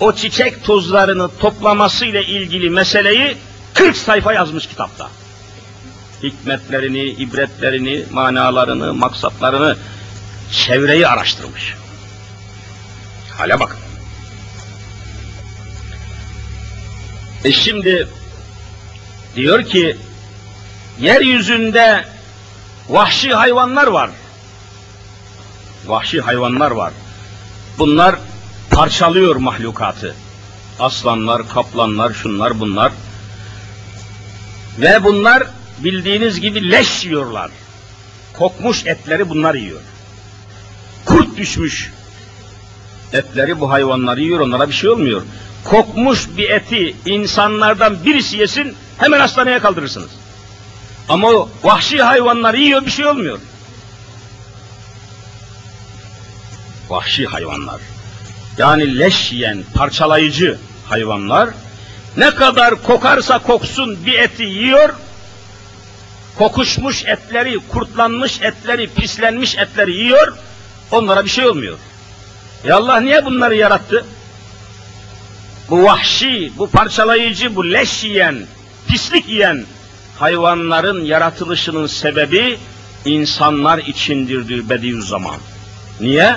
[0.00, 3.36] o çiçek tozlarını toplaması ile ilgili meseleyi
[3.74, 5.10] 40 sayfa yazmış kitapta.
[6.22, 9.76] Hikmetlerini, ibretlerini, manalarını, maksatlarını,
[10.52, 11.74] çevreyi araştırmış.
[13.38, 13.78] Hale bakın.
[17.44, 18.08] E şimdi
[19.36, 19.96] diyor ki
[21.00, 22.04] yeryüzünde
[22.88, 24.10] vahşi hayvanlar var.
[25.86, 26.92] Vahşi hayvanlar var.
[27.78, 28.16] Bunlar
[28.70, 30.14] parçalıyor mahlukatı.
[30.80, 32.92] Aslanlar, kaplanlar, şunlar bunlar.
[34.78, 35.42] Ve bunlar
[35.78, 37.50] bildiğiniz gibi leş yiyorlar.
[38.32, 39.80] Kokmuş etleri bunlar yiyor.
[41.04, 41.92] Kurt düşmüş
[43.12, 45.22] etleri bu hayvanları yiyor, onlara bir şey olmuyor.
[45.64, 50.10] Kokmuş bir eti insanlardan birisi yesin, hemen hastaneye kaldırırsınız.
[51.08, 53.38] Ama o vahşi hayvanları yiyor, bir şey olmuyor.
[56.88, 57.80] Vahşi hayvanlar.
[58.58, 61.48] Yani leş yiyen, parçalayıcı hayvanlar,
[62.16, 64.94] ne kadar kokarsa koksun bir eti yiyor,
[66.36, 70.36] kokuşmuş etleri, kurtlanmış etleri, pislenmiş etleri yiyor,
[70.90, 71.78] onlara bir şey olmuyor.
[72.64, 74.04] E Allah niye bunları yarattı?
[75.70, 78.46] Bu vahşi, bu parçalayıcı, bu leş yiyen,
[78.88, 79.64] pislik yiyen
[80.18, 82.58] hayvanların yaratılışının sebebi
[83.04, 85.36] insanlar içindir diyor Bediüzzaman.
[86.00, 86.36] Niye?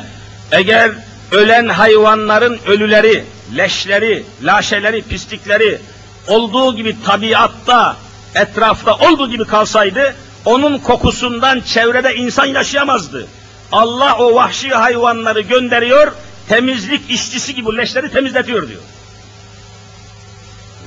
[0.51, 0.91] Eğer
[1.31, 3.23] ölen hayvanların ölüleri,
[3.57, 5.79] leşleri, laşeleri, pislikleri
[6.27, 7.97] olduğu gibi tabiatta,
[8.35, 13.27] etrafta olduğu gibi kalsaydı, onun kokusundan çevrede insan yaşayamazdı.
[13.71, 16.11] Allah o vahşi hayvanları gönderiyor,
[16.49, 18.81] temizlik işçisi gibi leşleri temizletiyor diyor.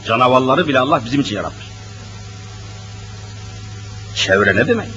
[0.06, 1.66] Canavarları bile Allah bizim için yaratmış.
[4.14, 4.88] Çevre ne demek?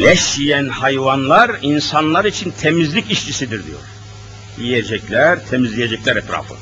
[0.00, 3.80] Leş yiyen hayvanlar insanlar için temizlik işçisidir diyor.
[4.58, 6.54] Yiyecekler, temizleyecekler etrafı.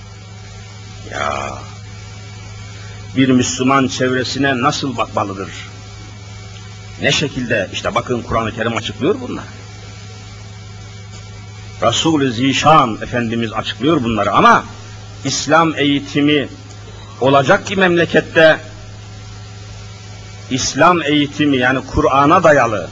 [1.11, 1.53] Ya
[3.17, 5.49] bir Müslüman çevresine nasıl bakmalıdır?
[7.03, 7.69] Ne şekilde?
[7.73, 9.45] İşte bakın Kur'an-ı Kerim açıklıyor bunlar.
[11.83, 14.65] Resul-i Zişan Efendimiz açıklıyor bunları ama
[15.25, 16.49] İslam eğitimi
[17.21, 18.61] olacak ki memlekette
[20.51, 22.89] İslam eğitimi yani Kur'an'a dayalı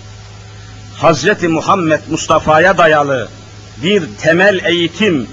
[1.00, 3.28] Hazreti Muhammed Mustafa'ya dayalı
[3.82, 5.26] bir temel eğitim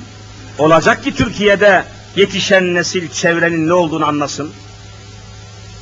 [0.58, 1.84] olacak ki Türkiye'de
[2.16, 4.52] yetişen nesil çevrenin ne olduğunu anlasın.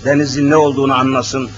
[0.06, 1.50] Denizin ne olduğunu anlasın.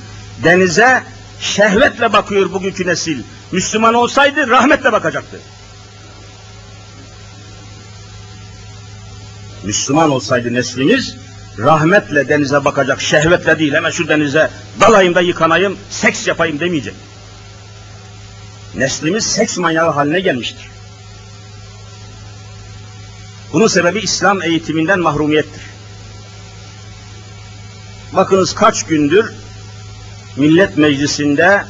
[0.44, 1.04] Denize
[1.40, 3.24] şehvetle bakıyor bugünkü nesil.
[3.52, 5.40] Müslüman olsaydı rahmetle bakacaktı.
[9.64, 11.16] Müslüman olsaydı neslimiz
[11.58, 13.74] rahmetle denize bakacak, şehvetle değil.
[13.74, 14.50] Hemen şu denize
[14.82, 16.94] dalayım da yıkanayım, seks yapayım demeyecek.
[18.78, 20.70] Neslimiz seks manyağı haline gelmiştir.
[23.54, 25.64] Bunun sebebi İslam eğitiminden mahrumiyettir.
[28.14, 29.32] Bakınız kaç gündür
[30.38, 31.66] Millet Meclisi'nde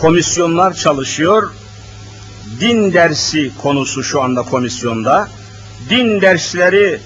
[0.00, 1.52] komisyonlar çalışıyor.
[2.60, 5.28] Din dersi konusu şu anda komisyonda.
[5.90, 7.00] Din dersleri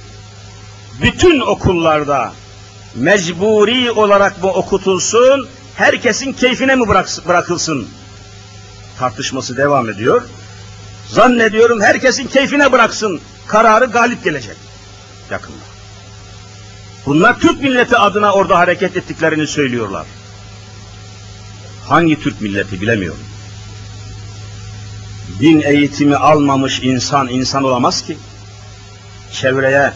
[1.02, 2.32] bütün okullarda
[2.94, 7.88] mecburi olarak mı okutulsun, herkesin keyfine mi bırak, bırakılsın?
[8.98, 10.22] Tartışması devam ediyor.
[11.08, 13.20] Zannediyorum herkesin keyfine bıraksın.
[13.46, 14.56] Kararı galip gelecek.
[15.30, 15.56] Yakında.
[17.06, 20.06] Bunlar Türk milleti adına orada hareket ettiklerini söylüyorlar.
[21.88, 23.20] Hangi Türk milleti bilemiyorum.
[25.40, 28.18] Din eğitimi almamış insan insan olamaz ki.
[29.32, 29.92] Çevreye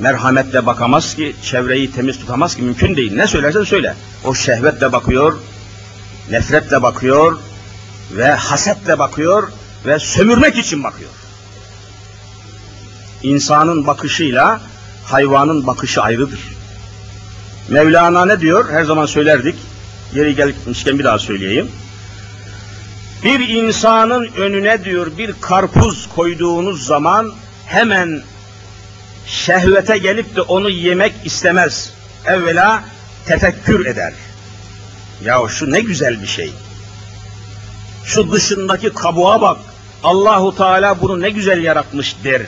[0.00, 3.14] merhametle bakamaz ki, çevreyi temiz tutamaz ki mümkün değil.
[3.14, 3.94] Ne söylersen söyle.
[4.24, 5.38] O şehvetle bakıyor,
[6.30, 7.38] nefretle bakıyor
[8.16, 9.48] ve hasetle bakıyor
[9.86, 11.10] ve sömürmek için bakıyor.
[13.22, 14.60] İnsanın bakışıyla
[15.04, 16.40] hayvanın bakışı ayrıdır.
[17.68, 18.72] Mevlana ne diyor?
[18.72, 19.56] Her zaman söylerdik.
[20.14, 21.70] Yeri gelmişken bir daha söyleyeyim.
[23.24, 27.32] Bir insanın önüne diyor bir karpuz koyduğunuz zaman
[27.66, 28.22] hemen
[29.26, 31.92] şehvete gelip de onu yemek istemez.
[32.26, 32.84] Evvela
[33.26, 34.12] tefekkür eder.
[35.24, 36.52] Ya şu ne güzel bir şey.
[38.06, 39.58] Şu dışındaki kabuğa bak.
[40.02, 42.42] Allahu Teala bunu ne güzel yaratmış der.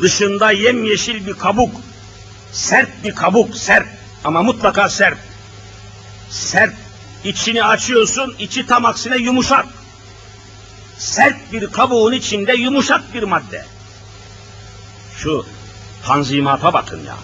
[0.00, 1.70] Dışında yemyeşil bir kabuk.
[2.52, 3.86] Sert bir kabuk, sert
[4.24, 5.18] ama mutlaka sert.
[6.30, 6.74] Sert.
[7.24, 9.66] İçini açıyorsun, içi tam aksine yumuşak.
[10.98, 13.64] Sert bir kabuğun içinde yumuşak bir madde.
[15.16, 15.46] Şu
[16.04, 17.16] tanzimata bakın ya.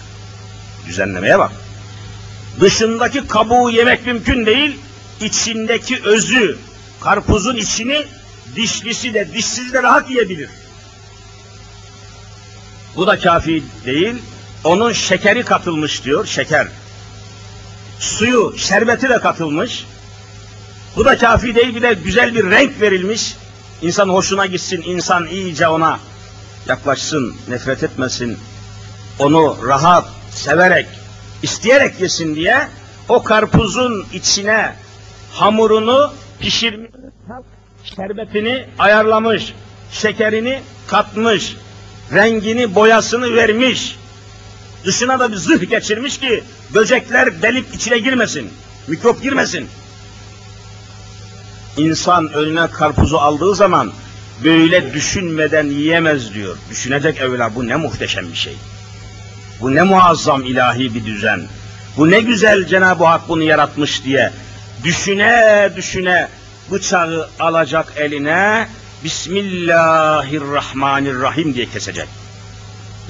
[0.87, 1.51] Düzenlemeye bak.
[2.59, 4.77] Dışındaki kabuğu yemek mümkün değil,
[5.21, 6.57] içindeki özü,
[7.01, 8.05] karpuzun içini
[8.55, 10.49] dişlisi de dişsiz de rahat yiyebilir.
[12.95, 14.15] Bu da kafi değil,
[14.63, 16.67] onun şekeri katılmış diyor, şeker.
[17.99, 19.85] Suyu, şerbeti de katılmış.
[20.95, 23.35] Bu da kafi değil, bir de güzel bir renk verilmiş.
[23.81, 25.99] İnsan hoşuna gitsin, insan iyice ona
[26.67, 28.37] yaklaşsın, nefret etmesin,
[29.19, 30.87] onu rahat, severek,
[31.43, 32.67] isteyerek yesin diye
[33.09, 34.75] o karpuzun içine
[35.33, 36.13] hamurunu
[36.45, 36.89] pişirmiş,
[37.83, 39.53] şerbetini ayarlamış,
[39.91, 41.55] şekerini katmış,
[42.13, 43.97] rengini, boyasını vermiş.
[44.85, 48.49] Dışına da bir zırh geçirmiş ki böcekler delip içine girmesin,
[48.87, 49.67] mikrop girmesin.
[51.77, 53.91] İnsan önüne karpuzu aldığı zaman
[54.43, 56.57] böyle düşünmeden yiyemez diyor.
[56.69, 58.55] Düşünecek evvela bu ne muhteşem bir şey.
[59.61, 61.41] Bu ne muazzam ilahi bir düzen.
[61.97, 64.31] Bu ne güzel Cenab-ı Hak bunu yaratmış diye
[64.83, 66.27] düşüne düşüne
[66.71, 68.67] bıçağı alacak eline
[69.03, 72.07] Bismillahirrahmanirrahim diye kesecek.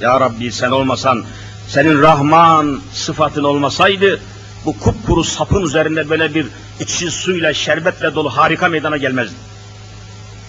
[0.00, 1.24] Ya Rabbi sen olmasan,
[1.68, 4.20] senin Rahman sıfatın olmasaydı
[4.64, 6.46] bu kupkuru sapın üzerinde böyle bir
[6.80, 9.34] içi suyla, şerbetle dolu harika meydana gelmezdi.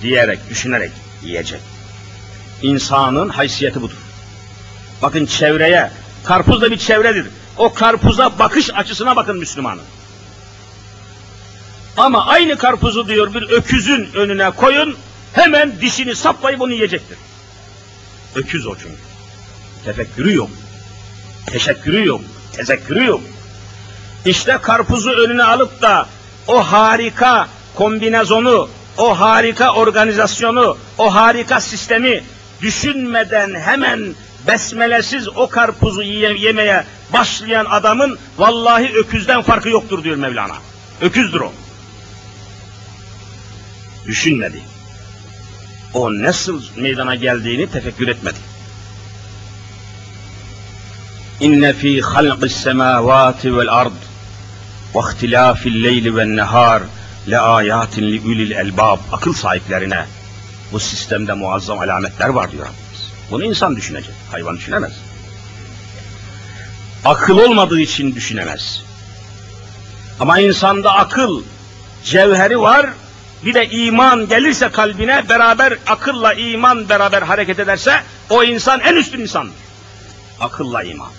[0.02, 0.92] Diyerek, düşünerek
[1.24, 1.62] yiyecek.
[2.62, 3.98] İnsanın haysiyeti budur.
[5.02, 5.92] Bakın çevreye,
[6.24, 7.28] karpuz da bir çevredir.
[7.58, 9.84] O karpuza bakış açısına bakın Müslümanın.
[11.98, 14.96] Ama aynı karpuzu diyor bir öküzün önüne koyun,
[15.34, 17.18] hemen dişini saplayıp onu yiyecektir.
[18.36, 18.96] Öküz o çünkü.
[19.86, 20.50] Tefekkürü yok.
[21.46, 22.22] Teşekkürü yok.
[22.52, 23.22] Tezekkürü yok.
[24.26, 26.06] İşte karpuzu önüne alıp da
[26.48, 32.24] o harika kombinasyonu, o harika organizasyonu, o harika sistemi
[32.62, 34.16] düşünmeden hemen
[34.48, 36.84] besmelesiz o karpuzu yemeye
[37.14, 40.56] başlayan adamın vallahi öküzden farkı yoktur diyor Mevlana.
[41.02, 41.52] Öküzdür o.
[44.08, 44.62] Düşünmedi.
[45.94, 48.38] O nasıl meydana geldiğini tefekkür etmedi.
[51.40, 53.92] İnne fi halqis semavati vel ard
[54.96, 56.84] ve ihtilafil leyli ven nehar
[57.30, 60.06] le ayatin li ulil elbab akıl sahiplerine
[60.72, 63.12] bu sistemde muazzam alametler var diyor Rabbimiz.
[63.32, 64.94] Bunu insan düşünecek, hayvan düşünemez.
[67.06, 68.84] Akıl olmadığı için düşünemez.
[70.20, 71.44] Ama insanda akıl
[72.04, 72.90] cevheri var,
[73.46, 79.20] bir de iman gelirse kalbine beraber akılla iman beraber hareket ederse o insan en üstün
[79.20, 79.54] insandır.
[80.40, 81.12] Akılla iman.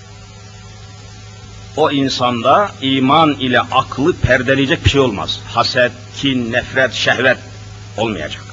[1.76, 5.40] O insanda iman ile aklı perdeleyecek bir şey olmaz.
[5.54, 7.38] Haset, kin, nefret, şehvet
[7.96, 8.44] olmayacak.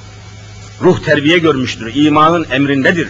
[0.80, 3.08] Ruh terbiye görmüştür, imanın emrindedir.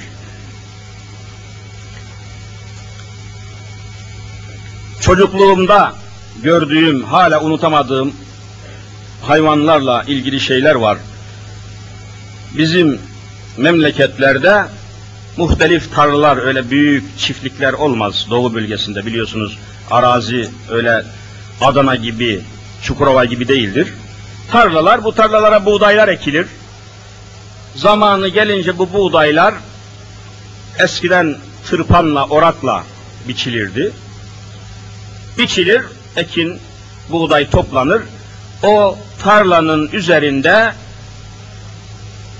[5.00, 5.94] Çocukluğumda
[6.42, 8.12] gördüğüm, hala unutamadığım
[9.28, 10.98] hayvanlarla ilgili şeyler var.
[12.58, 13.00] Bizim
[13.56, 14.64] memleketlerde
[15.36, 19.58] muhtelif tarlalar, öyle büyük çiftlikler olmaz Doğu bölgesinde biliyorsunuz.
[19.90, 21.04] Arazi öyle
[21.60, 22.40] Adana gibi,
[22.82, 23.94] Çukurova gibi değildir.
[24.50, 26.46] Tarlalar, bu tarlalara buğdaylar ekilir.
[27.74, 29.54] Zamanı gelince bu buğdaylar
[30.78, 32.84] eskiden tırpanla, orakla
[33.28, 33.92] biçilirdi.
[35.38, 35.82] Biçilir,
[36.16, 36.58] ekin,
[37.10, 38.02] buğday toplanır.
[38.62, 40.72] O tarlanın üzerinde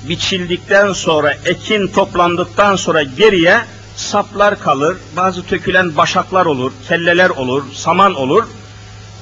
[0.09, 3.61] biçildikten sonra, ekin toplandıktan sonra geriye
[3.97, 8.45] saplar kalır, bazı tökülen başaklar olur, kelleler olur, saman olur.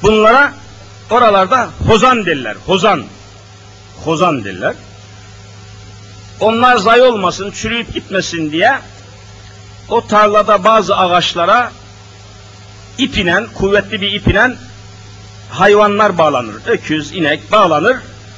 [0.03, 0.53] Bunlara
[1.11, 3.05] oralarda hozan derler, hozan.
[4.05, 4.75] Hozan derler.
[6.41, 8.79] Onlar zayi olmasın, çürüyüp gitmesin diye
[9.89, 11.73] o tarlada bazı ağaçlara
[12.99, 14.57] ipinen, kuvvetli bir ipinen
[15.59, 16.55] hayvanlar bağlanır.
[16.67, 17.97] Öküz, inek bağlanır.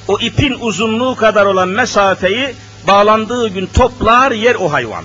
[0.08, 2.54] O ipin uzunluğu kadar olan mesafeyi
[2.86, 5.04] bağlandığı gün toplar yer o hayvan.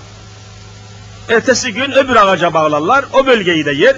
[1.29, 3.95] Ertesi gün öbür ağaca bağlarlar, o bölgeyi de yer.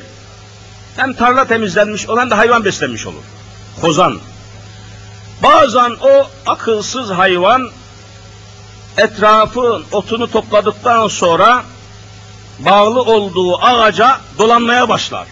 [0.95, 3.23] Hem tarla temizlenmiş olan da hayvan beslenmiş olur.
[3.81, 4.19] Kozan.
[5.43, 7.69] Bazen o akılsız hayvan
[8.97, 11.63] etrafın otunu topladıktan sonra
[12.59, 15.27] bağlı olduğu ağaca dolanmaya başlar.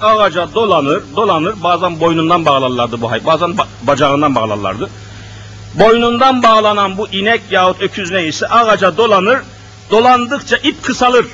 [0.00, 1.54] Ağaca dolanır, dolanır.
[1.62, 4.90] Bazen boynundan bağlarlardı bu hayvan, bazen ba- bacağından bağlarlardı.
[5.74, 9.38] Boynundan bağlanan bu inek yahut öküz neyse ağaca dolanır.
[9.90, 11.26] Dolandıkça ip kısalır.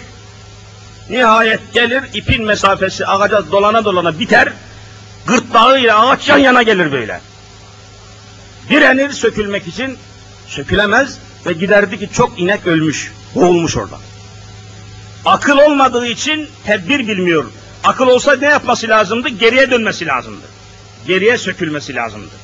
[1.11, 4.53] Nihayet gelir ipin mesafesi ağaca dolana dolana biter.
[5.27, 7.21] Gırtlağıyla ağaç yan yana gelir böyle.
[8.69, 9.99] Direnir sökülmek için
[10.47, 13.97] sökülemez ve giderdi ki çok inek ölmüş, boğulmuş orada.
[15.25, 17.45] Akıl olmadığı için tedbir bilmiyor.
[17.85, 19.29] Akıl olsa ne yapması lazımdı?
[19.29, 20.47] Geriye dönmesi lazımdı.
[21.07, 22.35] Geriye sökülmesi lazımdı.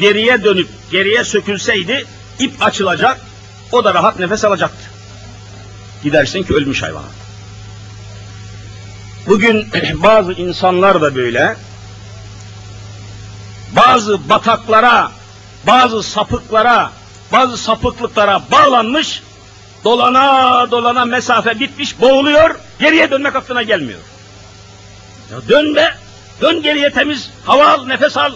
[0.00, 2.04] Geriye dönüp geriye sökülseydi
[2.38, 3.20] ip açılacak,
[3.72, 4.90] o da rahat nefes alacaktı.
[6.02, 7.04] Gidersin ki ölmüş hayvan.
[9.26, 11.56] Bugün bazı insanlar da böyle,
[13.76, 15.10] bazı bataklara,
[15.66, 16.92] bazı sapıklara,
[17.32, 19.22] bazı sapıklıklara bağlanmış,
[19.84, 24.00] dolana dolana mesafe bitmiş, boğuluyor, geriye dönmek aklına gelmiyor.
[25.30, 25.94] Ya dön be,
[26.40, 28.32] dön geriye temiz, hava al, nefes al.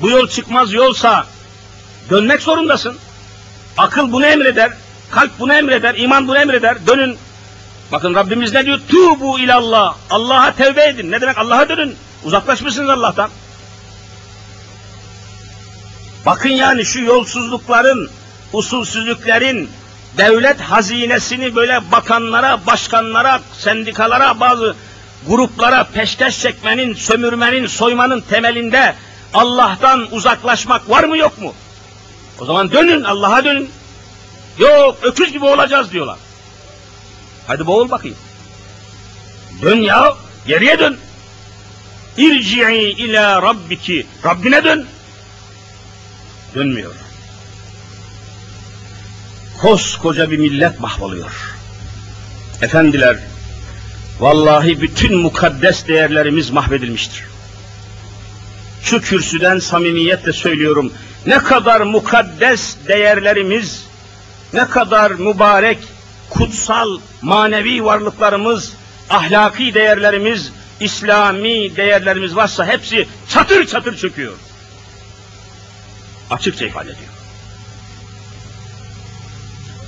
[0.00, 1.26] Bu yol çıkmaz yolsa
[2.10, 2.96] dönmek zorundasın.
[3.78, 4.72] Akıl bunu emreder,
[5.10, 6.86] kalp bunu emreder, iman bunu emreder.
[6.86, 7.18] Dönün.
[7.92, 8.80] Bakın Rabbimiz ne diyor?
[8.88, 9.96] Tubu ilallah.
[10.10, 11.10] Allah'a tevbe edin.
[11.12, 11.38] Ne demek?
[11.38, 11.96] Allah'a dönün.
[12.24, 13.30] Uzaklaşmışsınız Allah'tan.
[16.26, 18.10] Bakın yani şu yolsuzlukların,
[18.52, 19.70] usulsüzlüklerin,
[20.18, 24.76] devlet hazinesini böyle bakanlara, başkanlara, sendikalara, bazı
[25.28, 28.94] gruplara peşkeş çekmenin, sömürmenin, soymanın temelinde
[29.34, 31.54] Allah'tan uzaklaşmak var mı yok mu?
[32.40, 33.70] O zaman dönün, Allah'a dönün.
[34.58, 36.18] Yok, öküz gibi olacağız diyorlar.
[37.46, 38.16] Hadi boğul bakayım.
[39.62, 40.14] Dön ya,
[40.46, 40.98] geriye dön.
[42.16, 44.06] İrci'i ila rabbiki.
[44.24, 44.86] Rabbine dön.
[46.54, 46.94] Dönmüyor.
[49.60, 51.56] Koskoca bir millet mahvoluyor.
[52.62, 53.16] Efendiler,
[54.20, 57.24] vallahi bütün mukaddes değerlerimiz mahvedilmiştir.
[58.82, 60.92] Şu kürsüden samimiyetle söylüyorum,
[61.26, 63.84] ne kadar mukaddes değerlerimiz,
[64.52, 65.78] ne kadar mübarek,
[66.30, 68.72] kutsal, manevi varlıklarımız,
[69.10, 74.32] ahlaki değerlerimiz, İslami değerlerimiz varsa hepsi çatır çatır çöküyor.
[76.30, 77.10] Açıkça ifade ediyor.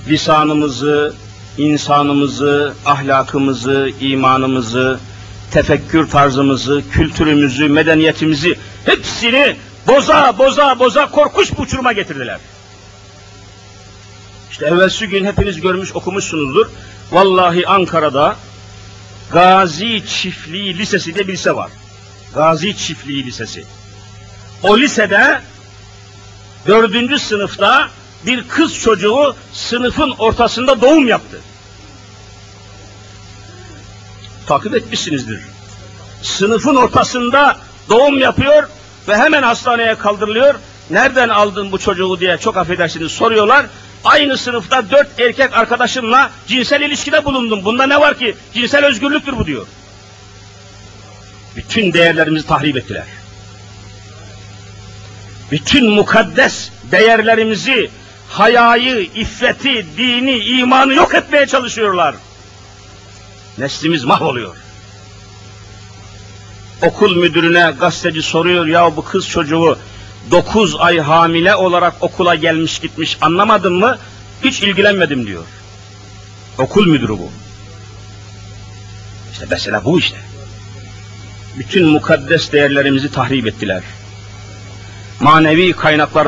[0.08, 1.14] Lisanımızı,
[1.59, 5.00] insanımızı, ahlakımızı, imanımızı,
[5.50, 9.56] tefekkür tarzımızı, kültürümüzü, medeniyetimizi hepsini
[9.86, 12.38] boza boza boza korkunç bir uçuruma getirdiler.
[14.50, 16.66] İşte evvelsi gün hepiniz görmüş okumuşsunuzdur.
[17.12, 18.36] Vallahi Ankara'da
[19.32, 21.70] Gazi Çiftliği Lisesi diye bir lise var.
[22.34, 23.64] Gazi Çiftliği Lisesi.
[24.62, 25.40] O lisede
[26.66, 27.88] dördüncü sınıfta
[28.26, 31.40] bir kız çocuğu sınıfın ortasında doğum yaptı.
[34.49, 35.40] Takip etmişsinizdir.
[36.22, 37.57] Sınıfın ortasında
[37.88, 38.68] doğum yapıyor
[39.09, 40.55] ve hemen hastaneye kaldırılıyor.
[40.90, 43.66] Nereden aldın bu çocuğu diye çok affedersiniz soruyorlar.
[44.05, 47.64] Aynı sınıfta dört erkek arkadaşımla cinsel ilişkide bulundum.
[47.64, 48.34] Bunda ne var ki?
[48.55, 49.66] Cinsel özgürlüktür bu diyor.
[51.57, 53.07] Bütün değerlerimizi tahrip ettiler.
[55.51, 57.90] Bütün mukaddes değerlerimizi,
[58.28, 62.14] hayayı, iffeti, dini, imanı yok etmeye çalışıyorlar.
[63.59, 64.56] Neslimiz mahvoluyor.
[66.82, 69.78] Okul müdürüne gazeteci soruyor ya bu kız çocuğu
[70.30, 73.98] 9 ay hamile olarak okula gelmiş gitmiş anlamadın mı?
[74.44, 75.44] Hiç ilgilenmedim diyor.
[76.59, 77.30] Okul müdürü bu.
[79.32, 80.16] İşte mesela bu işte.
[81.59, 83.82] Bütün mukaddes değerlerimizi tahrip ettiler.
[85.20, 86.16] Manevi kaynaklar